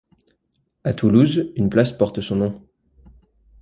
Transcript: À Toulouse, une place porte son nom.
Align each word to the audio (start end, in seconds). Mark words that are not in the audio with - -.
À 0.83 0.93
Toulouse, 0.93 1.51
une 1.55 1.69
place 1.69 1.91
porte 1.93 2.21
son 2.21 2.35
nom. 2.37 2.67